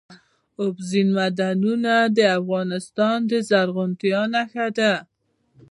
[0.61, 4.93] اوبزین معدنونه د افغانستان د زرغونتیا نښه ده.